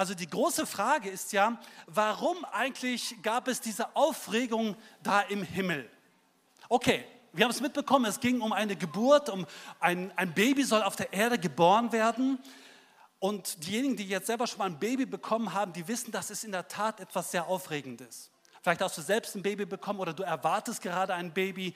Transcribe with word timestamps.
Also 0.00 0.14
die 0.14 0.30
große 0.30 0.64
Frage 0.64 1.10
ist 1.10 1.34
ja, 1.34 1.60
warum 1.86 2.42
eigentlich 2.46 3.16
gab 3.20 3.48
es 3.48 3.60
diese 3.60 3.94
Aufregung 3.94 4.74
da 5.02 5.20
im 5.20 5.42
Himmel? 5.42 5.90
Okay, 6.70 7.04
wir 7.34 7.44
haben 7.44 7.50
es 7.50 7.60
mitbekommen, 7.60 8.06
es 8.06 8.18
ging 8.18 8.40
um 8.40 8.54
eine 8.54 8.76
Geburt, 8.76 9.28
um 9.28 9.46
ein, 9.78 10.10
ein 10.16 10.32
Baby 10.32 10.62
soll 10.64 10.82
auf 10.82 10.96
der 10.96 11.12
Erde 11.12 11.38
geboren 11.38 11.92
werden. 11.92 12.38
Und 13.18 13.66
diejenigen, 13.66 13.94
die 13.94 14.08
jetzt 14.08 14.28
selber 14.28 14.46
schon 14.46 14.60
mal 14.60 14.70
ein 14.70 14.78
Baby 14.78 15.04
bekommen 15.04 15.52
haben, 15.52 15.74
die 15.74 15.86
wissen, 15.86 16.10
das 16.12 16.30
ist 16.30 16.44
in 16.44 16.52
der 16.52 16.66
Tat 16.66 16.98
etwas 16.98 17.30
sehr 17.30 17.46
Aufregendes. 17.46 18.30
Vielleicht 18.62 18.80
hast 18.80 18.96
du 18.96 19.02
selbst 19.02 19.36
ein 19.36 19.42
Baby 19.42 19.66
bekommen 19.66 20.00
oder 20.00 20.14
du 20.14 20.22
erwartest 20.22 20.80
gerade 20.80 21.12
ein 21.12 21.34
Baby 21.34 21.74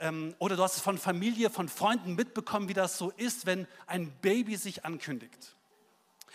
ähm, 0.00 0.34
oder 0.40 0.56
du 0.56 0.62
hast 0.64 0.74
es 0.74 0.82
von 0.82 0.98
Familie, 0.98 1.50
von 1.50 1.68
Freunden 1.68 2.16
mitbekommen, 2.16 2.68
wie 2.68 2.74
das 2.74 2.98
so 2.98 3.10
ist, 3.10 3.46
wenn 3.46 3.68
ein 3.86 4.10
Baby 4.22 4.56
sich 4.56 4.84
ankündigt. 4.84 5.54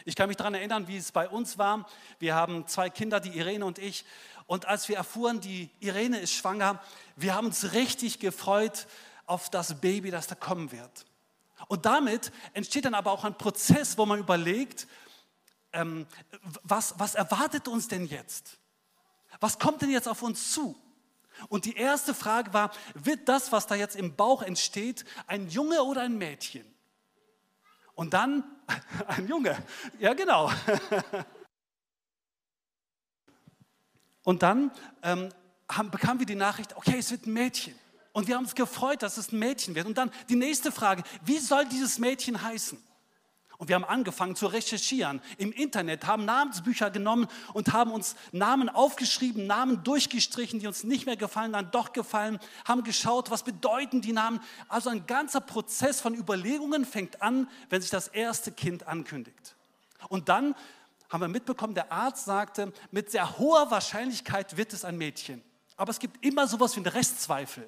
Ich 0.05 0.15
kann 0.15 0.27
mich 0.27 0.37
daran 0.37 0.53
erinnern, 0.53 0.87
wie 0.87 0.97
es 0.97 1.11
bei 1.11 1.27
uns 1.27 1.57
war. 1.57 1.87
Wir 2.19 2.35
haben 2.35 2.67
zwei 2.67 2.89
Kinder, 2.89 3.19
die 3.19 3.37
Irene 3.37 3.65
und 3.65 3.79
ich. 3.79 4.05
Und 4.47 4.65
als 4.65 4.89
wir 4.89 4.97
erfuhren, 4.97 5.41
die 5.41 5.69
Irene 5.79 6.19
ist 6.19 6.33
schwanger, 6.33 6.81
wir 7.15 7.35
haben 7.35 7.47
uns 7.47 7.73
richtig 7.73 8.19
gefreut 8.19 8.87
auf 9.25 9.49
das 9.49 9.79
Baby, 9.79 10.11
das 10.11 10.27
da 10.27 10.35
kommen 10.35 10.71
wird. 10.71 11.05
Und 11.67 11.85
damit 11.85 12.31
entsteht 12.53 12.85
dann 12.85 12.93
aber 12.93 13.11
auch 13.11 13.23
ein 13.23 13.37
Prozess, 13.37 13.97
wo 13.97 14.05
man 14.05 14.19
überlegt, 14.19 14.87
ähm, 15.73 16.07
was, 16.63 16.95
was 16.97 17.15
erwartet 17.15 17.67
uns 17.67 17.87
denn 17.87 18.05
jetzt? 18.05 18.57
Was 19.39 19.59
kommt 19.59 19.81
denn 19.81 19.91
jetzt 19.91 20.07
auf 20.07 20.23
uns 20.23 20.51
zu? 20.51 20.75
Und 21.47 21.65
die 21.65 21.75
erste 21.75 22.13
Frage 22.13 22.53
war, 22.53 22.71
wird 22.95 23.29
das, 23.29 23.51
was 23.51 23.67
da 23.67 23.75
jetzt 23.75 23.95
im 23.95 24.15
Bauch 24.15 24.41
entsteht, 24.41 25.05
ein 25.27 25.47
Junge 25.49 25.83
oder 25.83 26.01
ein 26.01 26.17
Mädchen? 26.17 26.65
Und 27.99 28.13
dann 28.13 28.45
ein 29.07 29.27
Junge, 29.27 29.61
ja 29.99 30.13
genau. 30.13 30.49
Und 34.23 34.41
dann 34.41 34.71
ähm, 35.03 35.27
haben, 35.69 35.91
bekamen 35.91 36.19
wir 36.19 36.25
die 36.25 36.35
Nachricht, 36.35 36.77
okay, 36.77 36.99
es 36.99 37.11
wird 37.11 37.25
ein 37.25 37.33
Mädchen. 37.33 37.77
Und 38.13 38.29
wir 38.29 38.37
haben 38.37 38.45
uns 38.45 38.55
gefreut, 38.55 39.03
dass 39.03 39.17
es 39.17 39.33
ein 39.33 39.39
Mädchen 39.39 39.75
wird. 39.75 39.85
Und 39.85 39.97
dann 39.97 40.11
die 40.29 40.37
nächste 40.37 40.71
Frage, 40.71 41.03
wie 41.25 41.39
soll 41.39 41.65
dieses 41.65 41.99
Mädchen 41.99 42.41
heißen? 42.41 42.81
Und 43.59 43.67
wir 43.67 43.75
haben 43.75 43.83
angefangen 43.83 44.37
zu 44.37 44.47
recherchieren 44.47 45.21
im 45.37 45.51
Internet, 45.51 46.07
haben 46.07 46.23
Namensbücher 46.23 46.89
genommen 46.91 47.27
und 47.51 47.73
haben 47.73 47.91
uns 47.91 48.15
Namen 48.31 48.69
aufgeschrieben, 48.69 49.47
Namen 49.47 49.83
durchgestrichen, 49.83 50.61
die 50.61 50.67
uns 50.67 50.85
nicht 50.85 51.05
mehr 51.05 51.17
gefallen, 51.17 51.51
dann 51.51 51.69
doch 51.69 51.91
gefallen, 51.91 52.39
haben 52.63 52.85
geschaut, 52.85 53.29
was 53.31 53.43
bedeuten 53.43 53.99
die 53.99 54.13
Namen. 54.13 54.39
Also 54.69 54.89
ein 54.89 55.05
ganzer 55.05 55.41
Prozess 55.41 55.99
von 55.99 56.15
Überlegungen 56.15 56.85
fängt 56.85 57.21
an, 57.21 57.49
wenn 57.69 57.81
sich 57.81 57.91
das 57.91 58.07
erste 58.07 58.53
Kind 58.53 58.87
ankündigt. 58.87 59.55
Und 60.07 60.29
dann 60.29 60.55
haben 61.09 61.19
wir 61.19 61.27
mitbekommen, 61.27 61.73
der 61.73 61.91
Arzt 61.91 62.23
sagte, 62.23 62.71
mit 62.91 63.11
sehr 63.11 63.39
hoher 63.39 63.69
Wahrscheinlichkeit 63.71 64.55
wird 64.55 64.71
es 64.71 64.85
ein 64.85 64.97
Mädchen. 64.97 65.43
Aber 65.75 65.91
es 65.91 65.99
gibt 65.99 66.23
immer 66.25 66.47
sowas 66.47 66.77
wie 66.77 66.79
einen 66.79 66.87
Restzweifel. 66.87 67.67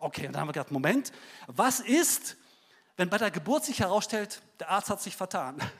Okay, 0.00 0.26
und 0.26 0.32
dann 0.32 0.40
haben 0.40 0.48
wir 0.48 0.52
gedacht, 0.54 0.72
Moment, 0.72 1.12
was 1.46 1.78
ist, 1.78 2.36
wenn 2.98 3.08
bei 3.08 3.16
der 3.16 3.30
Geburt 3.30 3.64
sich 3.64 3.78
herausstellt, 3.78 4.42
der 4.58 4.70
Arzt 4.70 4.90
hat 4.90 5.00
sich 5.00 5.16
vertan? 5.16 5.56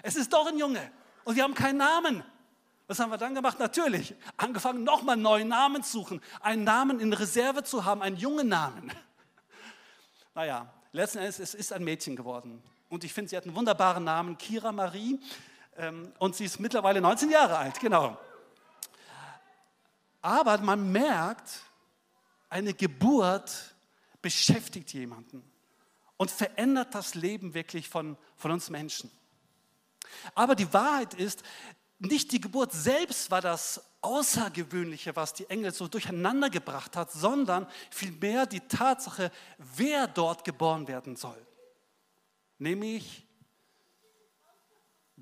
Es 0.00 0.14
ist 0.14 0.32
doch 0.32 0.46
ein 0.46 0.56
Junge 0.56 0.92
und 1.24 1.34
wir 1.34 1.42
haben 1.42 1.54
keinen 1.54 1.78
Namen. 1.78 2.22
Was 2.86 3.00
haben 3.00 3.10
wir 3.10 3.18
dann 3.18 3.34
gemacht? 3.34 3.58
Natürlich, 3.58 4.14
angefangen 4.36 4.84
nochmal 4.84 5.16
neuen 5.16 5.48
Namen 5.48 5.82
zu 5.82 5.98
suchen, 5.98 6.22
einen 6.40 6.62
Namen 6.62 7.00
in 7.00 7.12
Reserve 7.12 7.64
zu 7.64 7.84
haben, 7.84 8.00
einen 8.00 8.16
jungen 8.16 8.48
Namen. 8.48 8.92
Naja, 10.36 10.72
letzten 10.92 11.18
Endes, 11.18 11.40
es 11.40 11.52
ist 11.52 11.72
ein 11.72 11.82
Mädchen 11.82 12.14
geworden. 12.14 12.62
Und 12.88 13.02
ich 13.02 13.12
finde, 13.12 13.30
sie 13.30 13.36
hat 13.36 13.44
einen 13.44 13.56
wunderbaren 13.56 14.04
Namen, 14.04 14.38
Kira 14.38 14.70
Marie. 14.70 15.18
Ähm, 15.76 16.12
und 16.20 16.36
sie 16.36 16.44
ist 16.44 16.60
mittlerweile 16.60 17.00
19 17.00 17.28
Jahre 17.28 17.58
alt, 17.58 17.80
genau. 17.80 18.16
Aber 20.22 20.58
man 20.58 20.92
merkt, 20.92 21.50
eine 22.48 22.72
Geburt 22.72 23.74
beschäftigt 24.22 24.92
jemanden 24.92 25.42
und 26.18 26.30
verändert 26.30 26.94
das 26.94 27.14
Leben 27.14 27.54
wirklich 27.54 27.88
von, 27.88 28.18
von 28.36 28.50
uns 28.50 28.68
Menschen. 28.68 29.10
Aber 30.34 30.54
die 30.54 30.70
Wahrheit 30.72 31.14
ist, 31.14 31.42
nicht 31.98 32.32
die 32.32 32.40
Geburt 32.40 32.72
selbst 32.72 33.30
war 33.30 33.40
das 33.40 33.82
Außergewöhnliche, 34.02 35.16
was 35.16 35.32
die 35.32 35.48
Engel 35.50 35.72
so 35.72 35.88
durcheinander 35.88 36.50
gebracht 36.50 36.96
hat, 36.96 37.10
sondern 37.10 37.66
vielmehr 37.90 38.46
die 38.46 38.60
Tatsache, 38.60 39.32
wer 39.58 40.06
dort 40.06 40.44
geboren 40.44 40.86
werden 40.86 41.16
soll. 41.16 41.44
Nämlich 42.58 43.26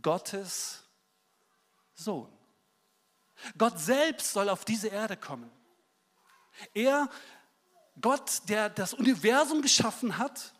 Gottes 0.02 0.82
Sohn. 1.94 2.30
Gott 3.56 3.78
selbst 3.78 4.32
soll 4.32 4.48
auf 4.48 4.64
diese 4.64 4.88
Erde 4.88 5.16
kommen. 5.16 5.50
Er, 6.74 7.08
Gott, 8.00 8.42
der 8.48 8.70
das 8.70 8.94
Universum 8.94 9.62
geschaffen 9.62 10.18
hat, 10.18 10.54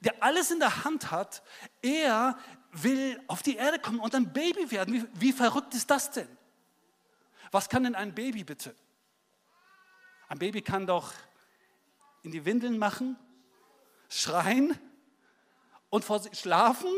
der 0.00 0.22
alles 0.22 0.50
in 0.50 0.60
der 0.60 0.84
Hand 0.84 1.10
hat, 1.10 1.42
er 1.82 2.38
will 2.72 3.20
auf 3.26 3.42
die 3.42 3.56
Erde 3.56 3.78
kommen 3.78 4.00
und 4.00 4.14
ein 4.14 4.32
Baby 4.32 4.70
werden. 4.70 4.94
Wie, 4.94 5.06
wie 5.20 5.32
verrückt 5.32 5.74
ist 5.74 5.90
das 5.90 6.10
denn? 6.10 6.28
Was 7.50 7.68
kann 7.68 7.82
denn 7.82 7.94
ein 7.94 8.14
Baby 8.14 8.44
bitte? 8.44 8.74
Ein 10.28 10.38
Baby 10.38 10.62
kann 10.62 10.86
doch 10.86 11.12
in 12.22 12.30
die 12.30 12.44
Windeln 12.44 12.78
machen, 12.78 13.18
schreien 14.08 14.78
und 15.88 16.04
vor 16.04 16.20
sich 16.20 16.38
schlafen, 16.38 16.90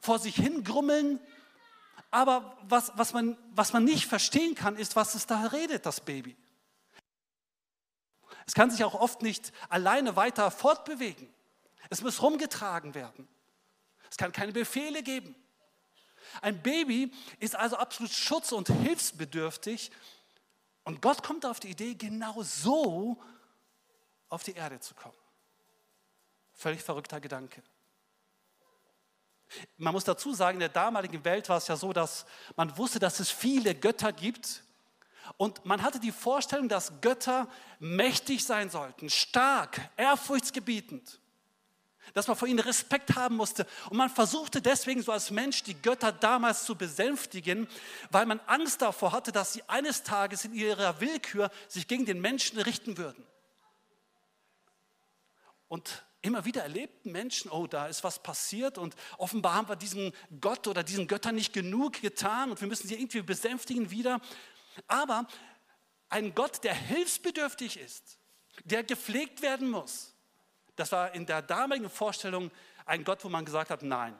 vor 0.00 0.18
sich 0.18 0.34
hingrummeln. 0.34 1.20
Aber 2.10 2.56
was, 2.62 2.92
was, 2.96 3.12
man, 3.12 3.38
was 3.52 3.72
man 3.72 3.84
nicht 3.84 4.06
verstehen 4.06 4.54
kann, 4.54 4.76
ist, 4.76 4.96
was 4.96 5.14
es 5.14 5.26
da 5.26 5.46
redet, 5.46 5.86
das 5.86 6.00
Baby. 6.00 6.36
Es 8.46 8.54
kann 8.54 8.70
sich 8.70 8.82
auch 8.84 8.94
oft 8.94 9.22
nicht 9.22 9.52
alleine 9.68 10.16
weiter 10.16 10.50
fortbewegen. 10.50 11.28
Es 11.90 12.02
muss 12.02 12.22
rumgetragen 12.22 12.94
werden. 12.94 13.28
Es 14.10 14.16
kann 14.16 14.32
keine 14.32 14.52
Befehle 14.52 15.02
geben. 15.02 15.34
Ein 16.42 16.60
Baby 16.62 17.12
ist 17.38 17.54
also 17.54 17.76
absolut 17.76 18.12
schutz- 18.12 18.52
und 18.52 18.68
hilfsbedürftig. 18.68 19.90
Und 20.84 21.02
Gott 21.02 21.22
kommt 21.22 21.46
auf 21.46 21.60
die 21.60 21.70
Idee, 21.70 21.94
genau 21.94 22.42
so 22.42 23.22
auf 24.28 24.42
die 24.42 24.52
Erde 24.52 24.80
zu 24.80 24.94
kommen. 24.94 25.16
Völlig 26.52 26.82
verrückter 26.82 27.20
Gedanke. 27.20 27.62
Man 29.76 29.92
muss 29.92 30.04
dazu 30.04 30.34
sagen, 30.34 30.56
in 30.56 30.60
der 30.60 30.68
damaligen 30.68 31.24
Welt 31.24 31.48
war 31.48 31.58
es 31.58 31.68
ja 31.68 31.76
so, 31.76 31.92
dass 31.92 32.26
man 32.56 32.76
wusste, 32.76 32.98
dass 32.98 33.20
es 33.20 33.30
viele 33.30 33.74
Götter 33.74 34.12
gibt 34.12 34.64
und 35.36 35.64
man 35.64 35.82
hatte 35.82 36.00
die 36.00 36.12
Vorstellung, 36.12 36.68
dass 36.68 37.00
Götter 37.00 37.48
mächtig 37.78 38.44
sein 38.44 38.70
sollten, 38.70 39.10
stark, 39.10 39.90
ehrfurchtsgebietend, 39.96 41.20
dass 42.14 42.28
man 42.28 42.36
vor 42.36 42.48
ihnen 42.48 42.58
Respekt 42.58 43.14
haben 43.14 43.36
musste. 43.36 43.66
Und 43.90 43.96
man 43.96 44.10
versuchte 44.10 44.62
deswegen 44.62 45.02
so 45.02 45.12
als 45.12 45.30
Mensch 45.30 45.62
die 45.62 45.74
Götter 45.74 46.12
damals 46.12 46.64
zu 46.64 46.76
besänftigen, 46.76 47.68
weil 48.10 48.26
man 48.26 48.40
Angst 48.46 48.82
davor 48.82 49.12
hatte, 49.12 49.32
dass 49.32 49.52
sie 49.52 49.62
eines 49.68 50.02
Tages 50.02 50.44
in 50.44 50.54
ihrer 50.54 51.00
Willkür 51.00 51.50
sich 51.68 51.88
gegen 51.88 52.06
den 52.06 52.20
Menschen 52.20 52.58
richten 52.58 52.96
würden. 52.96 53.26
Und 55.68 56.04
immer 56.22 56.44
wieder 56.44 56.62
erlebten 56.62 57.12
Menschen, 57.12 57.50
oh, 57.50 57.66
da 57.66 57.86
ist 57.86 58.04
was 58.04 58.22
passiert 58.22 58.78
und 58.78 58.94
offenbar 59.16 59.54
haben 59.54 59.68
wir 59.68 59.76
diesen 59.76 60.12
Gott 60.40 60.66
oder 60.66 60.82
diesen 60.82 61.06
Göttern 61.06 61.36
nicht 61.36 61.52
genug 61.52 62.00
getan 62.00 62.50
und 62.50 62.60
wir 62.60 62.68
müssen 62.68 62.88
sie 62.88 62.94
irgendwie 62.94 63.22
besänftigen 63.22 63.90
wieder. 63.90 64.20
Aber 64.86 65.26
ein 66.08 66.34
Gott, 66.34 66.64
der 66.64 66.74
hilfsbedürftig 66.74 67.78
ist, 67.78 68.18
der 68.64 68.84
gepflegt 68.84 69.42
werden 69.42 69.70
muss, 69.70 70.15
das 70.76 70.92
war 70.92 71.12
in 71.14 71.26
der 71.26 71.42
damaligen 71.42 71.90
Vorstellung 71.90 72.50
ein 72.84 73.02
Gott, 73.04 73.24
wo 73.24 73.28
man 73.28 73.44
gesagt 73.44 73.70
hat, 73.70 73.82
nein, 73.82 74.16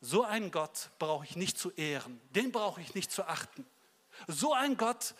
so 0.00 0.22
einen 0.24 0.50
Gott 0.50 0.90
brauche 0.98 1.24
ich 1.24 1.34
nicht 1.34 1.58
zu 1.58 1.70
ehren, 1.72 2.20
den 2.30 2.52
brauche 2.52 2.80
ich 2.80 2.94
nicht 2.94 3.10
zu 3.10 3.24
achten. 3.26 3.66
So 4.26 4.52
ein 4.52 4.76
Gott, 4.76 5.14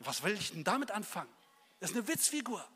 was 0.00 0.22
will 0.22 0.34
ich 0.34 0.52
denn 0.52 0.64
damit 0.64 0.90
anfangen? 0.90 1.30
Das 1.80 1.90
ist 1.90 1.96
eine 1.96 2.08
Witzfigur. 2.08 2.66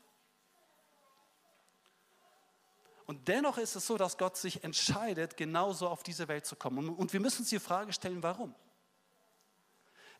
Und 3.05 3.27
dennoch 3.27 3.57
ist 3.57 3.75
es 3.75 3.87
so, 3.87 3.97
dass 3.97 4.17
Gott 4.17 4.37
sich 4.37 4.63
entscheidet, 4.63 5.35
genauso 5.35 5.87
auf 5.87 6.03
diese 6.03 6.27
Welt 6.27 6.45
zu 6.45 6.55
kommen. 6.55 6.89
Und 6.89 7.11
wir 7.11 7.19
müssen 7.19 7.39
uns 7.39 7.49
die 7.49 7.59
Frage 7.59 7.91
stellen, 7.91 8.21
warum? 8.21 8.53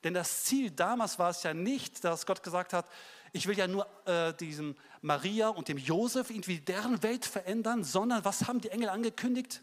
Denn 0.03 0.13
das 0.13 0.45
Ziel 0.45 0.71
damals 0.71 1.19
war 1.19 1.29
es 1.29 1.43
ja 1.43 1.53
nicht, 1.53 2.03
dass 2.03 2.25
Gott 2.25 2.41
gesagt 2.43 2.73
hat, 2.73 2.85
ich 3.33 3.47
will 3.47 3.57
ja 3.57 3.67
nur 3.67 3.87
äh, 4.05 4.33
diesem 4.33 4.75
Maria 5.01 5.49
und 5.49 5.67
dem 5.67 5.77
Josef 5.77 6.29
irgendwie 6.29 6.59
deren 6.59 7.03
Welt 7.03 7.25
verändern, 7.25 7.83
sondern 7.83 8.25
was 8.25 8.47
haben 8.47 8.61
die 8.61 8.69
Engel 8.69 8.89
angekündigt? 8.89 9.61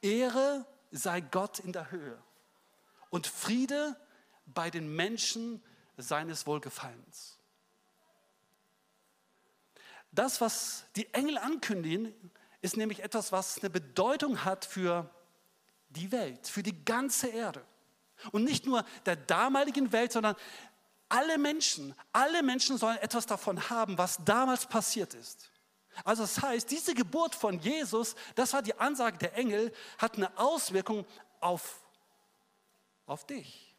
Ehre 0.00 0.64
sei 0.90 1.20
Gott 1.20 1.58
in 1.58 1.72
der 1.72 1.90
Höhe 1.90 2.22
und 3.10 3.26
Friede 3.26 3.96
bei 4.46 4.70
den 4.70 4.94
Menschen 4.94 5.62
seines 5.96 6.46
Wohlgefallens. 6.46 7.38
Das, 10.12 10.40
was 10.40 10.84
die 10.96 11.12
Engel 11.12 11.36
ankündigen, 11.36 12.14
ist 12.60 12.76
nämlich 12.76 13.02
etwas, 13.02 13.32
was 13.32 13.58
eine 13.58 13.70
Bedeutung 13.70 14.44
hat 14.44 14.64
für 14.64 15.10
die 15.90 16.10
Welt, 16.12 16.46
für 16.46 16.62
die 16.62 16.84
ganze 16.84 17.28
Erde. 17.28 17.64
Und 18.32 18.44
nicht 18.44 18.66
nur 18.66 18.84
der 19.06 19.16
damaligen 19.16 19.92
Welt, 19.92 20.12
sondern 20.12 20.36
alle 21.08 21.38
Menschen, 21.38 21.94
alle 22.12 22.42
Menschen 22.42 22.76
sollen 22.76 22.98
etwas 22.98 23.26
davon 23.26 23.70
haben, 23.70 23.96
was 23.96 24.18
damals 24.24 24.66
passiert 24.66 25.14
ist. 25.14 25.50
Also 26.04 26.22
das 26.22 26.40
heißt, 26.42 26.70
diese 26.70 26.94
Geburt 26.94 27.34
von 27.34 27.58
Jesus, 27.58 28.14
das 28.34 28.52
war 28.52 28.62
die 28.62 28.78
Ansage 28.78 29.18
der 29.18 29.34
Engel, 29.34 29.72
hat 29.96 30.16
eine 30.16 30.36
Auswirkung 30.38 31.04
auf, 31.40 31.80
auf 33.06 33.26
dich 33.26 33.74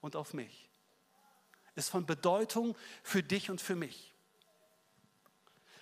und 0.00 0.16
auf 0.16 0.34
mich. 0.34 0.68
Ist 1.74 1.90
von 1.90 2.06
Bedeutung 2.06 2.76
für 3.02 3.22
dich 3.22 3.50
und 3.50 3.60
für 3.60 3.74
mich. 3.74 4.14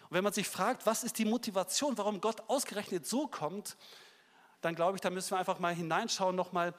Und 0.02 0.12
wenn 0.12 0.24
man 0.24 0.32
sich 0.32 0.48
fragt, 0.48 0.86
was 0.86 1.04
ist 1.04 1.18
die 1.18 1.24
Motivation, 1.24 1.96
warum 1.98 2.20
Gott 2.20 2.42
ausgerechnet 2.48 3.06
so 3.06 3.26
kommt, 3.26 3.76
dann 4.60 4.74
glaube 4.74 4.96
ich, 4.96 5.02
da 5.02 5.10
müssen 5.10 5.32
wir 5.32 5.38
einfach 5.38 5.58
mal 5.58 5.74
hineinschauen 5.74 6.34
nochmal, 6.34 6.74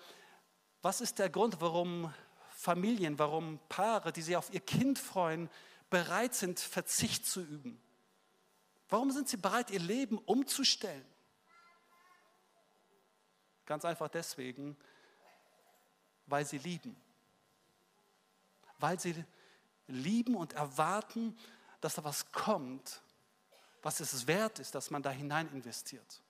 was 0.85 1.01
ist 1.01 1.17
der 1.17 1.31
Grund, 1.31 1.59
warum 1.61 2.13
Familien, 2.51 3.17
warum 3.17 3.59
Paare, 3.69 4.13
die 4.13 4.21
sich 4.21 4.35
auf 4.35 4.53
ihr 4.53 4.59
Kind 4.59 4.99
freuen, 4.99 5.49
bereit 5.89 6.35
sind, 6.35 6.59
Verzicht 6.59 7.25
zu 7.25 7.41
üben. 7.41 7.81
Warum 8.87 9.09
sind 9.09 9.27
sie 9.27 9.37
bereit, 9.37 9.71
ihr 9.71 9.79
Leben 9.79 10.19
umzustellen? 10.19 11.03
Ganz 13.65 13.83
einfach 13.83 14.09
deswegen, 14.09 14.77
weil 16.27 16.45
sie 16.45 16.59
lieben. 16.59 16.95
Weil 18.77 18.99
sie 18.99 19.25
lieben 19.87 20.35
und 20.35 20.53
erwarten, 20.53 21.35
dass 21.81 21.95
da 21.95 22.03
was 22.03 22.31
kommt, 22.31 23.01
was 23.81 24.01
es 24.01 24.27
wert 24.27 24.59
ist, 24.59 24.75
dass 24.75 24.91
man 24.91 25.01
da 25.01 25.09
hinein 25.09 25.51
investiert. 25.51 26.21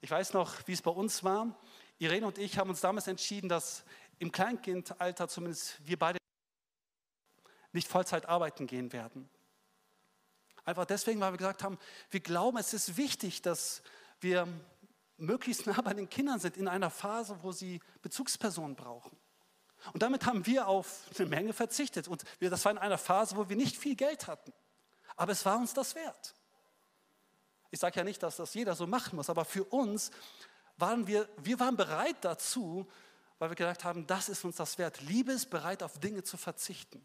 Ich 0.00 0.10
weiß 0.10 0.32
noch, 0.32 0.66
wie 0.66 0.72
es 0.72 0.82
bei 0.82 0.90
uns 0.90 1.24
war. 1.24 1.54
Irene 1.98 2.26
und 2.26 2.38
ich 2.38 2.58
haben 2.58 2.70
uns 2.70 2.80
damals 2.80 3.06
entschieden, 3.06 3.48
dass 3.48 3.84
im 4.18 4.32
Kleinkindalter 4.32 5.28
zumindest 5.28 5.76
wir 5.86 5.98
beide 5.98 6.18
nicht 7.72 7.86
Vollzeit 7.86 8.26
arbeiten 8.26 8.66
gehen 8.66 8.92
werden. 8.92 9.28
Einfach 10.64 10.86
deswegen, 10.86 11.20
weil 11.20 11.32
wir 11.32 11.38
gesagt 11.38 11.62
haben, 11.62 11.78
wir 12.10 12.20
glauben, 12.20 12.56
es 12.56 12.72
ist 12.72 12.96
wichtig, 12.96 13.42
dass 13.42 13.82
wir 14.20 14.48
möglichst 15.16 15.66
nah 15.66 15.80
bei 15.80 15.94
den 15.94 16.08
Kindern 16.08 16.40
sind 16.40 16.56
in 16.56 16.68
einer 16.68 16.90
Phase, 16.90 17.38
wo 17.42 17.52
sie 17.52 17.80
Bezugspersonen 18.02 18.76
brauchen. 18.76 19.16
Und 19.92 20.02
damit 20.02 20.26
haben 20.26 20.46
wir 20.46 20.68
auf 20.68 21.04
eine 21.18 21.28
Menge 21.28 21.52
verzichtet. 21.52 22.08
Und 22.08 22.24
das 22.40 22.64
war 22.64 22.72
in 22.72 22.78
einer 22.78 22.98
Phase, 22.98 23.36
wo 23.36 23.48
wir 23.48 23.56
nicht 23.56 23.76
viel 23.76 23.96
Geld 23.96 24.26
hatten. 24.26 24.52
Aber 25.16 25.32
es 25.32 25.44
war 25.44 25.58
uns 25.58 25.74
das 25.74 25.94
wert. 25.94 26.34
Ich 27.70 27.78
sage 27.78 27.98
ja 27.98 28.04
nicht, 28.04 28.22
dass 28.22 28.36
das 28.36 28.54
jeder 28.54 28.74
so 28.74 28.86
machen 28.86 29.16
muss, 29.16 29.30
aber 29.30 29.44
für 29.44 29.64
uns 29.64 30.10
waren 30.76 31.06
wir, 31.06 31.28
wir 31.36 31.60
waren 31.60 31.76
bereit 31.76 32.16
dazu, 32.22 32.90
weil 33.38 33.50
wir 33.50 33.56
gedacht 33.56 33.84
haben, 33.84 34.06
das 34.06 34.28
ist 34.28 34.44
uns 34.44 34.56
das 34.56 34.78
wert. 34.78 35.00
Liebe 35.02 35.32
ist 35.32 35.50
bereit, 35.50 35.82
auf 35.82 35.98
Dinge 35.98 36.22
zu 36.22 36.36
verzichten. 36.36 37.04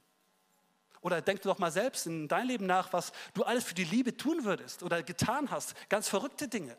Oder 1.01 1.21
denk 1.21 1.41
doch 1.43 1.59
mal 1.59 1.71
selbst 1.71 2.07
in 2.07 2.27
dein 2.27 2.47
Leben 2.47 2.65
nach, 2.65 2.91
was 2.91 3.11
du 3.35 3.43
alles 3.43 3.63
für 3.63 3.75
die 3.75 3.83
Liebe 3.83 4.17
tun 4.17 4.43
würdest 4.43 4.81
oder 4.81 5.03
getan 5.03 5.51
hast. 5.51 5.75
Ganz 5.87 6.09
verrückte 6.09 6.47
Dinge. 6.47 6.75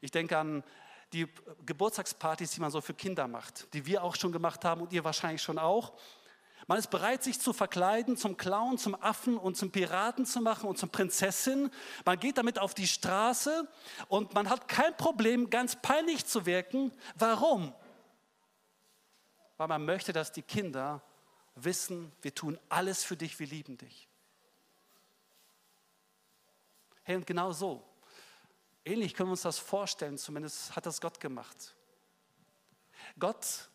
Ich 0.00 0.10
denke 0.10 0.36
an 0.36 0.64
die 1.12 1.28
Geburtstagspartys, 1.64 2.50
die 2.50 2.60
man 2.60 2.72
so 2.72 2.80
für 2.80 2.94
Kinder 2.94 3.28
macht, 3.28 3.72
die 3.74 3.86
wir 3.86 4.02
auch 4.02 4.16
schon 4.16 4.32
gemacht 4.32 4.64
haben 4.64 4.80
und 4.80 4.92
ihr 4.92 5.04
wahrscheinlich 5.04 5.40
schon 5.40 5.58
auch. 5.58 5.92
Man 6.66 6.78
ist 6.78 6.90
bereit, 6.90 7.22
sich 7.22 7.38
zu 7.38 7.52
verkleiden, 7.52 8.16
zum 8.16 8.36
Clown, 8.36 8.78
zum 8.78 8.94
Affen 8.94 9.36
und 9.36 9.56
zum 9.56 9.70
Piraten 9.70 10.24
zu 10.24 10.40
machen 10.40 10.68
und 10.68 10.78
zum 10.78 10.88
Prinzessin. 10.88 11.70
Man 12.04 12.18
geht 12.18 12.38
damit 12.38 12.58
auf 12.58 12.72
die 12.72 12.86
Straße 12.86 13.68
und 14.08 14.32
man 14.32 14.48
hat 14.48 14.66
kein 14.66 14.96
Problem, 14.96 15.50
ganz 15.50 15.76
peinlich 15.76 16.24
zu 16.24 16.46
wirken. 16.46 16.90
Warum? 17.16 17.74
Weil 19.58 19.68
man 19.68 19.84
möchte, 19.84 20.12
dass 20.12 20.32
die 20.32 20.42
Kinder 20.42 21.02
wissen, 21.54 22.10
wir 22.22 22.34
tun 22.34 22.58
alles 22.70 23.04
für 23.04 23.16
dich, 23.16 23.38
wir 23.38 23.46
lieben 23.46 23.76
dich. 23.76 24.08
Hey, 27.02 27.16
und 27.16 27.26
genau 27.26 27.52
so, 27.52 27.84
ähnlich 28.86 29.12
können 29.12 29.28
wir 29.28 29.32
uns 29.32 29.42
das 29.42 29.58
vorstellen, 29.58 30.16
zumindest 30.16 30.74
hat 30.74 30.86
das 30.86 31.02
Gott 31.02 31.20
gemacht. 31.20 31.74
Gott 33.18 33.68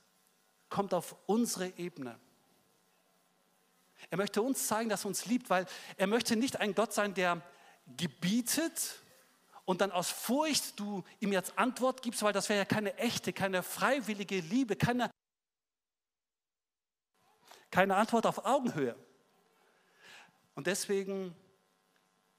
kommt 0.69 0.95
auf 0.95 1.15
unsere 1.27 1.68
Ebene. 1.77 2.19
Er 4.10 4.18
möchte 4.18 4.42
uns 4.42 4.68
zeigen, 4.68 4.90
dass 4.90 5.06
er 5.06 5.10
uns 5.10 5.26
liebt, 5.26 5.50
weil 5.50 5.66
er 5.98 6.08
möchte 6.08 6.36
nicht 6.36 6.60
ein 6.60 6.74
Gott 6.74 6.94
sein, 6.94 7.14
der 7.14 7.42
gebietet 7.98 9.00
und 9.66 9.82
dann 9.82 9.92
aus 9.92 10.10
Furcht 10.10 10.80
du 10.80 11.04
ihm 11.20 11.32
jetzt 11.32 11.58
Antwort 11.58 12.02
gibst, 12.02 12.24
weil 12.24 12.34
das 12.34 12.50
wäre 12.50 12.60
ja 12.60 12.66
keine 12.66 12.96
echte, 12.98 13.34
keine 13.34 13.62
freiwillige 13.62 14.40
Liebe, 14.40 14.76
keine 14.76 15.12
keine 17.72 17.96
Antwort 17.96 18.26
auf 18.26 18.46
Augenhöhe. 18.46 18.96
Und 20.56 20.68
deswegen 20.68 21.36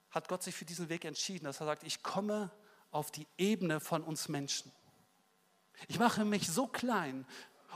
hat 0.09 0.27
Gott 0.27 0.43
sich 0.43 0.53
für 0.53 0.65
diesen 0.65 0.89
Weg 0.89 1.05
entschieden, 1.05 1.45
dass 1.45 1.59
er 1.59 1.65
sagt, 1.65 1.83
ich 1.83 2.03
komme 2.03 2.51
auf 2.91 3.11
die 3.11 3.27
Ebene 3.37 3.79
von 3.79 4.03
uns 4.03 4.27
Menschen. 4.27 4.71
Ich 5.87 5.99
mache 5.99 6.25
mich 6.25 6.49
so 6.49 6.67
klein 6.67 7.25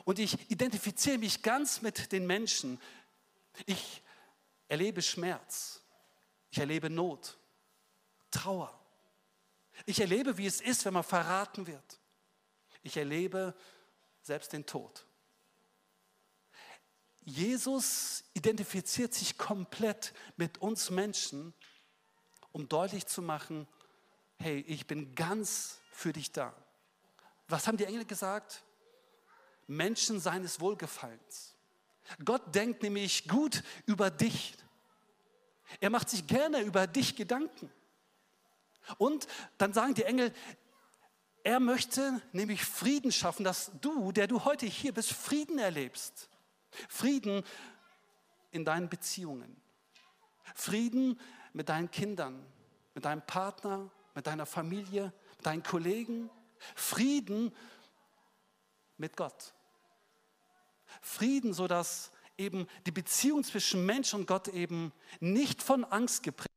und 0.04 0.20
ich 0.20 0.52
identifiziere 0.52 1.18
mich 1.18 1.42
ganz 1.42 1.82
mit 1.82 2.12
den 2.12 2.28
Menschen. 2.28 2.80
Ich 3.66 4.04
erlebe 4.68 5.02
Schmerz, 5.02 5.82
ich 6.50 6.58
erlebe 6.58 6.90
Not, 6.90 7.38
Trauer. 8.32 8.80
Ich 9.86 10.00
erlebe, 10.00 10.38
wie 10.38 10.46
es 10.46 10.62
ist, 10.62 10.86
wenn 10.86 10.94
man 10.94 11.04
verraten 11.04 11.68
wird. 11.68 12.00
Ich 12.82 12.98
erlebe 12.98 13.56
selbst 14.22 14.54
den 14.54 14.66
Tod. 14.66 15.06
Jesus 17.22 18.24
identifiziert 18.34 19.14
sich 19.14 19.38
komplett 19.38 20.14
mit 20.38 20.60
uns 20.60 20.92
Menschen, 20.92 21.54
um 22.52 22.70
deutlich 22.70 23.08
zu 23.08 23.22
machen, 23.22 23.68
hey, 24.38 24.60
ich 24.68 24.86
bin 24.86 25.16
ganz 25.16 25.80
für 25.92 26.14
dich 26.14 26.32
da. 26.32 26.54
Was 27.48 27.68
haben 27.68 27.78
die 27.78 27.86
Engel 27.86 28.06
gesagt? 28.06 28.64
Menschen 29.68 30.20
seines 30.20 30.60
Wohlgefallens. 30.60 31.55
Gott 32.24 32.54
denkt 32.54 32.84
nämlich 32.84 33.28
gut 33.28 33.64
über 33.86 34.10
dich. 34.10 34.56
Er 35.80 35.90
macht 35.90 36.10
sich 36.10 36.28
gerne 36.28 36.62
über 36.62 36.88
dich 36.88 37.16
Gedanken. 37.16 37.72
Und 38.98 39.28
dann 39.58 39.74
sagen 39.74 39.96
die 39.96 40.04
Engel, 40.04 40.34
er 41.44 41.60
möchte 41.60 42.22
nämlich 42.32 42.64
Frieden 42.64 43.12
schaffen, 43.12 43.44
dass 43.44 43.72
du, 43.82 44.12
der 44.12 44.28
du 44.28 44.46
heute 44.46 44.66
hier 44.66 44.94
bist, 44.94 45.14
Frieden 45.14 45.60
erlebst. 45.60 46.30
Frieden 46.90 47.44
in 48.52 48.66
deinen 48.66 48.90
Beziehungen. 48.90 49.56
Frieden 50.54 51.20
mit 51.54 51.70
deinen 51.70 51.90
Kindern, 51.90 52.46
mit 52.94 53.06
deinem 53.06 53.26
Partner, 53.26 53.90
mit 54.14 54.28
deiner 54.28 54.46
Familie, 54.46 55.12
mit 55.38 55.46
deinen 55.46 55.64
Kollegen. 55.64 56.30
Frieden 56.76 57.54
mit 58.98 59.18
Gott. 59.18 59.55
Frieden, 61.06 61.54
sodass 61.54 62.12
eben 62.38 62.68
die 62.86 62.92
Beziehung 62.92 63.44
zwischen 63.44 63.86
Mensch 63.86 64.14
und 64.14 64.28
Gott 64.28 64.48
eben 64.50 64.92
nicht 65.20 65.64
von 65.64 65.84
Angst 65.86 66.24
geprägt 66.24 66.50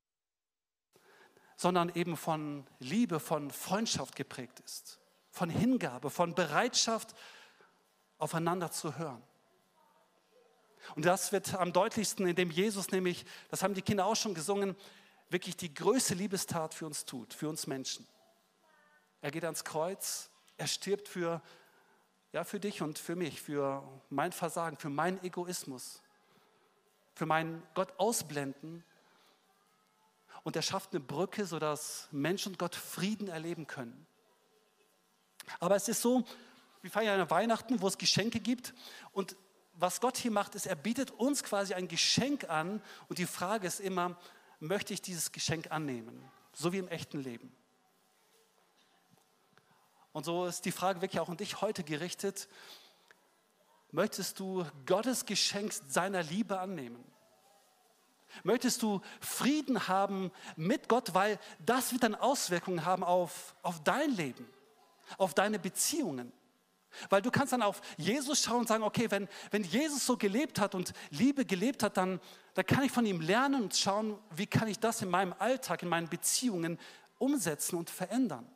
sondern 1.58 1.90
eben 1.96 2.16
von 2.16 2.64
Liebe, 2.78 3.18
von 3.18 3.50
Freundschaft 3.50 4.14
geprägt 4.14 4.60
ist, 4.60 5.00
von 5.32 5.50
Hingabe, 5.50 6.08
von 6.08 6.34
Bereitschaft, 6.34 7.16
aufeinander 8.16 8.70
zu 8.70 8.96
hören. 8.96 9.22
Und 10.94 11.04
das 11.04 11.32
wird 11.32 11.54
am 11.54 11.72
deutlichsten, 11.72 12.28
indem 12.28 12.52
Jesus 12.52 12.92
nämlich, 12.92 13.26
das 13.50 13.64
haben 13.64 13.74
die 13.74 13.82
Kinder 13.82 14.06
auch 14.06 14.14
schon 14.14 14.34
gesungen, 14.34 14.76
wirklich 15.30 15.56
die 15.56 15.74
größte 15.74 16.14
Liebestat 16.14 16.74
für 16.74 16.86
uns 16.86 17.04
tut, 17.04 17.34
für 17.34 17.48
uns 17.48 17.66
Menschen. 17.66 18.06
Er 19.20 19.32
geht 19.32 19.44
ans 19.44 19.64
Kreuz, 19.64 20.30
er 20.58 20.68
stirbt 20.68 21.08
für, 21.08 21.42
ja, 22.32 22.44
für 22.44 22.60
dich 22.60 22.82
und 22.82 22.98
für 22.98 23.16
mich, 23.16 23.40
für 23.40 23.82
mein 24.10 24.32
Versagen, 24.32 24.76
für 24.76 24.90
meinen 24.90 25.22
Egoismus, 25.24 26.02
für 27.14 27.26
mein 27.26 27.62
Gott 27.74 27.92
ausblenden. 27.98 28.84
Und 30.44 30.56
er 30.56 30.62
schafft 30.62 30.92
eine 30.92 31.00
Brücke, 31.00 31.46
sodass 31.46 32.08
Mensch 32.10 32.46
und 32.46 32.58
Gott 32.58 32.74
Frieden 32.74 33.28
erleben 33.28 33.66
können. 33.66 34.06
Aber 35.60 35.76
es 35.76 35.88
ist 35.88 36.02
so, 36.02 36.24
wir 36.82 36.90
feiern 36.90 37.18
ja 37.18 37.30
Weihnachten, 37.30 37.80
wo 37.80 37.88
es 37.88 37.98
Geschenke 37.98 38.40
gibt 38.40 38.74
und 39.12 39.36
was 39.74 40.00
Gott 40.00 40.16
hier 40.16 40.32
macht, 40.32 40.54
ist, 40.54 40.66
er 40.66 40.74
bietet 40.74 41.12
uns 41.12 41.44
quasi 41.44 41.72
ein 41.72 41.86
Geschenk 41.86 42.50
an 42.50 42.82
und 43.08 43.18
die 43.18 43.26
Frage 43.26 43.66
ist 43.66 43.80
immer, 43.80 44.18
möchte 44.58 44.92
ich 44.92 45.00
dieses 45.00 45.30
Geschenk 45.30 45.70
annehmen? 45.70 46.20
So 46.52 46.72
wie 46.72 46.78
im 46.78 46.88
echten 46.88 47.20
Leben. 47.20 47.52
Und 50.18 50.24
so 50.24 50.46
ist 50.46 50.64
die 50.64 50.72
Frage 50.72 51.00
wirklich 51.00 51.20
auch 51.20 51.28
an 51.28 51.36
dich 51.36 51.60
heute 51.60 51.84
gerichtet. 51.84 52.48
Möchtest 53.92 54.40
du 54.40 54.66
Gottes 54.84 55.26
Geschenk 55.26 55.72
seiner 55.86 56.24
Liebe 56.24 56.58
annehmen? 56.58 57.04
Möchtest 58.42 58.82
du 58.82 59.00
Frieden 59.20 59.86
haben 59.86 60.32
mit 60.56 60.88
Gott, 60.88 61.14
weil 61.14 61.38
das 61.64 61.92
wird 61.92 62.02
dann 62.02 62.16
Auswirkungen 62.16 62.84
haben 62.84 63.04
auf, 63.04 63.54
auf 63.62 63.80
dein 63.84 64.10
Leben, 64.10 64.44
auf 65.18 65.34
deine 65.34 65.60
Beziehungen. 65.60 66.32
Weil 67.10 67.22
du 67.22 67.30
kannst 67.30 67.52
dann 67.52 67.62
auf 67.62 67.80
Jesus 67.96 68.42
schauen 68.42 68.62
und 68.62 68.66
sagen, 68.66 68.82
okay, 68.82 69.08
wenn, 69.12 69.28
wenn 69.52 69.62
Jesus 69.62 70.04
so 70.04 70.16
gelebt 70.16 70.58
hat 70.58 70.74
und 70.74 70.94
Liebe 71.10 71.44
gelebt 71.44 71.84
hat, 71.84 71.96
dann, 71.96 72.20
dann 72.54 72.66
kann 72.66 72.82
ich 72.82 72.90
von 72.90 73.06
ihm 73.06 73.20
lernen 73.20 73.62
und 73.62 73.76
schauen, 73.76 74.18
wie 74.34 74.48
kann 74.48 74.66
ich 74.66 74.80
das 74.80 75.00
in 75.00 75.10
meinem 75.10 75.32
Alltag, 75.38 75.84
in 75.84 75.88
meinen 75.88 76.08
Beziehungen 76.08 76.76
umsetzen 77.18 77.76
und 77.76 77.88
verändern. 77.88 78.50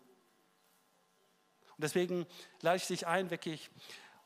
Deswegen 1.82 2.26
lade 2.60 2.76
ich 2.76 2.86
dich 2.86 3.06
ein, 3.06 3.30
wirklich 3.30 3.70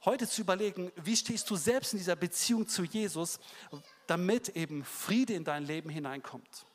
heute 0.04 0.28
zu 0.28 0.42
überlegen, 0.42 0.92
wie 0.96 1.16
stehst 1.16 1.50
du 1.50 1.56
selbst 1.56 1.92
in 1.92 1.98
dieser 1.98 2.16
Beziehung 2.16 2.68
zu 2.68 2.84
Jesus, 2.84 3.40
damit 4.06 4.50
eben 4.50 4.84
Friede 4.84 5.34
in 5.34 5.44
dein 5.44 5.64
Leben 5.64 5.90
hineinkommt. 5.90 6.66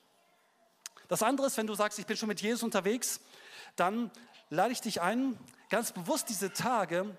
Das 1.08 1.24
andere 1.24 1.48
ist, 1.48 1.58
wenn 1.58 1.68
du 1.68 1.76
sagst, 1.76 2.00
ich 2.00 2.06
bin 2.06 2.18
schon 2.18 2.28
mit 2.28 2.42
Jesus 2.42 2.64
unterwegs, 2.64 3.22
dann 3.76 4.12
lade 4.50 4.74
ich 4.74 4.82
dich 4.82 5.02
ein, 5.02 5.38
ganz 5.70 5.92
bewusst 5.92 6.30
diese 6.30 6.52
Tage 6.52 7.16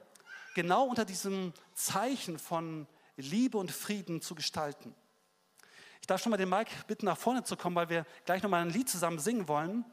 genau 0.55 0.85
unter 0.85 1.05
diesem 1.05 1.53
Zeichen 1.75 2.39
von 2.39 2.87
Liebe 3.17 3.59
und 3.59 3.71
Frieden 3.71 4.21
zu 4.21 4.35
gestalten. 4.35 4.95
Ich 6.01 6.07
darf 6.07 6.21
schon 6.21 6.31
mal 6.31 6.37
den 6.37 6.49
Mike 6.49 6.73
bitten, 6.87 7.07
nach 7.07 7.17
vorne 7.17 7.45
zu 7.45 7.57
kommen, 7.57 7.77
weil 7.77 7.89
wir 7.89 8.07
gleich 8.25 8.43
nochmal 8.43 8.63
ein 8.63 8.71
Lied 8.71 8.89
zusammen 8.89 9.19
singen 9.19 9.47
wollen. 9.49 9.85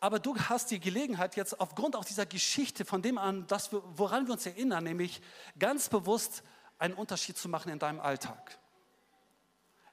Aber 0.00 0.18
du 0.18 0.34
hast 0.34 0.70
die 0.70 0.80
Gelegenheit 0.80 1.36
jetzt 1.36 1.60
aufgrund 1.60 1.94
auch 1.94 2.06
dieser 2.06 2.24
Geschichte, 2.24 2.86
von 2.86 3.02
dem 3.02 3.18
an, 3.18 3.46
das, 3.46 3.70
woran 3.72 4.26
wir 4.26 4.32
uns 4.32 4.46
erinnern, 4.46 4.84
nämlich 4.84 5.20
ganz 5.58 5.90
bewusst 5.90 6.42
einen 6.78 6.94
Unterschied 6.94 7.36
zu 7.36 7.50
machen 7.50 7.70
in 7.70 7.78
deinem 7.78 8.00
Alltag. 8.00 8.58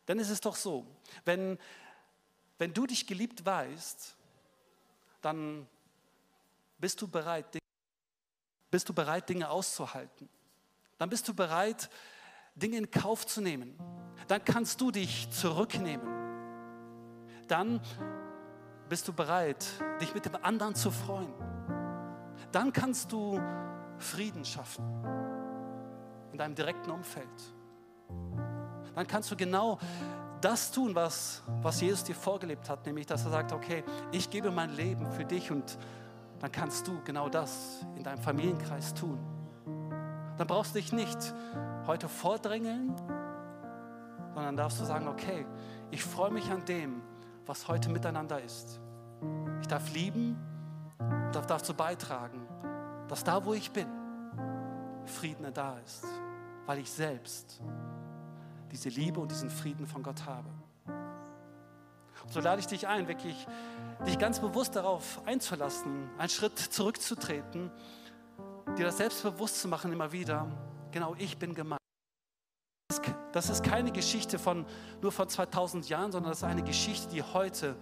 Denn 0.07 0.17
es 0.19 0.29
ist 0.29 0.45
doch 0.45 0.55
so, 0.55 0.87
wenn, 1.25 1.59
wenn 2.57 2.73
du 2.73 2.87
dich 2.87 3.05
geliebt 3.05 3.45
weißt, 3.45 4.15
dann 5.21 5.67
bist 6.77 7.01
du 7.01 7.07
bereit, 7.09 7.45
bist 8.71 8.87
du 8.87 8.93
bereit, 8.93 9.27
Dinge 9.27 9.49
auszuhalten. 9.49 10.29
Dann 10.97 11.09
bist 11.09 11.27
du 11.27 11.33
bereit, 11.33 11.89
Dinge 12.55 12.77
in 12.77 12.89
Kauf 12.89 13.27
zu 13.27 13.41
nehmen. 13.41 13.77
Dann 14.29 14.43
kannst 14.45 14.79
du 14.79 14.91
dich 14.91 15.29
zurücknehmen. 15.31 16.07
Dann 17.47 17.81
bist 18.87 19.07
du 19.07 19.13
bereit, 19.13 19.65
dich 20.01 20.13
mit 20.13 20.25
dem 20.25 20.35
anderen 20.41 20.75
zu 20.75 20.91
freuen. 20.91 21.33
Dann 22.51 22.71
kannst 22.71 23.11
du 23.11 23.39
Frieden 23.97 24.45
schaffen 24.45 24.85
in 26.31 26.37
deinem 26.37 26.55
direkten 26.55 26.91
Umfeld. 26.91 27.27
Dann 28.95 29.07
kannst 29.07 29.29
du 29.31 29.35
genau 29.35 29.79
das 30.41 30.71
tun, 30.71 30.95
was, 30.95 31.43
was 31.61 31.81
Jesus 31.81 32.03
dir 32.03 32.15
vorgelebt 32.15 32.69
hat, 32.69 32.85
nämlich 32.85 33.05
dass 33.05 33.25
er 33.25 33.31
sagt, 33.31 33.51
okay, 33.51 33.83
ich 34.11 34.29
gebe 34.29 34.51
mein 34.51 34.71
Leben 34.75 35.11
für 35.11 35.25
dich 35.25 35.51
und 35.51 35.77
dann 36.39 36.51
kannst 36.51 36.87
du 36.87 37.01
genau 37.03 37.29
das 37.29 37.85
in 37.95 38.03
deinem 38.03 38.21
Familienkreis 38.21 38.93
tun. 38.93 39.19
Dann 40.37 40.45
brauchst 40.47 40.75
du 40.75 40.79
dich 40.79 40.93
nicht 40.93 41.33
heute 41.87 42.07
vordrängeln, 42.07 42.95
sondern 44.35 44.55
darfst 44.55 44.79
du 44.79 44.85
sagen, 44.85 45.07
okay, 45.07 45.47
ich 45.89 46.03
freue 46.03 46.29
mich 46.31 46.51
an 46.51 46.63
dem, 46.65 47.01
was 47.47 47.67
heute 47.67 47.89
miteinander 47.89 48.41
ist. 48.41 48.79
Ich 49.61 49.67
darf 49.67 49.91
lieben 49.93 50.37
und 50.99 51.35
darf 51.35 51.45
dazu 51.47 51.73
beitragen, 51.73 52.47
dass 53.07 53.23
da, 53.23 53.43
wo 53.43 53.53
ich 53.53 53.71
bin, 53.71 53.87
Frieden 55.05 55.53
da 55.53 55.77
ist, 55.85 56.05
weil 56.65 56.79
ich 56.79 56.91
selbst 56.91 57.61
diese 58.71 58.89
Liebe 58.89 59.19
und 59.19 59.31
diesen 59.31 59.49
Frieden 59.49 59.87
von 59.87 60.03
Gott 60.03 60.25
habe. 60.25 60.49
Und 62.23 62.33
so 62.33 62.41
lade 62.41 62.59
ich 62.59 62.67
dich 62.67 62.87
ein, 62.87 63.07
wirklich 63.07 63.47
dich 64.05 64.19
ganz 64.19 64.39
bewusst 64.39 64.75
darauf 64.75 65.21
einzulassen, 65.25 66.09
einen 66.17 66.29
Schritt 66.29 66.59
zurückzutreten, 66.59 67.71
dir 68.77 68.85
das 68.85 68.97
selbstbewusst 68.97 69.61
zu 69.61 69.67
machen 69.69 69.93
immer 69.93 70.11
wieder. 70.11 70.45
Genau, 70.91 71.15
ich 71.17 71.37
bin 71.37 71.53
gemeint. 71.53 71.76
Das 73.31 73.49
ist 73.49 73.63
keine 73.63 73.91
Geschichte 73.91 74.39
von 74.39 74.65
nur 75.01 75.11
von 75.11 75.27
2000 75.27 75.89
Jahren, 75.89 76.11
sondern 76.11 76.31
das 76.31 76.39
ist 76.39 76.43
eine 76.43 76.63
Geschichte, 76.63 77.09
die 77.09 77.21
heute 77.21 77.75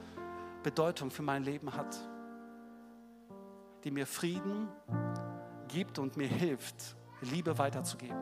Bedeutung 0.64 1.12
für 1.12 1.22
mein 1.22 1.44
Leben 1.44 1.74
hat, 1.76 1.98
die 3.84 3.92
mir 3.92 4.08
Frieden 4.08 4.68
gibt 5.68 6.00
und 6.00 6.18
mir 6.18 6.28
hilft, 6.28 6.96
Liebe 7.22 7.58
weiterzugeben. 7.58 8.18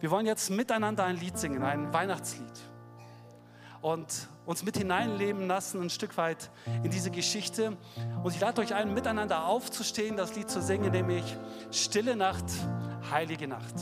Wir 0.00 0.10
wollen 0.10 0.26
jetzt 0.26 0.50
miteinander 0.50 1.04
ein 1.04 1.16
Lied 1.16 1.38
singen, 1.38 1.62
ein 1.62 1.92
Weihnachtslied 1.92 2.52
und 3.82 4.28
uns 4.46 4.62
mit 4.62 4.76
hineinleben 4.76 5.46
lassen, 5.46 5.80
ein 5.82 5.90
Stück 5.90 6.16
weit 6.16 6.50
in 6.82 6.90
diese 6.90 7.10
Geschichte. 7.10 7.76
Und 8.22 8.34
ich 8.34 8.40
lade 8.40 8.60
euch 8.60 8.74
ein, 8.74 8.94
miteinander 8.94 9.46
aufzustehen, 9.46 10.16
das 10.16 10.34
Lied 10.34 10.50
zu 10.50 10.62
singen, 10.62 10.92
nämlich 10.92 11.36
Stille 11.70 12.16
Nacht, 12.16 12.46
heilige 13.10 13.48
Nacht. 13.48 13.74